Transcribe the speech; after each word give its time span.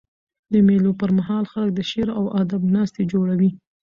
د 0.51 0.53
مېلو 0.67 0.91
پر 1.01 1.09
مهال 1.17 1.43
خلک 1.51 1.71
د 1.75 1.79
شعر 1.89 2.09
او 2.19 2.25
ادب 2.41 2.61
ناستي 2.75 3.03
جوړوي. 3.13 3.49